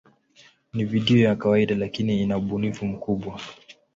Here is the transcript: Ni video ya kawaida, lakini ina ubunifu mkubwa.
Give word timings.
Ni 0.73 0.85
video 0.85 1.17
ya 1.17 1.35
kawaida, 1.35 1.75
lakini 1.75 2.21
ina 2.21 2.37
ubunifu 2.37 2.85
mkubwa. 2.85 3.41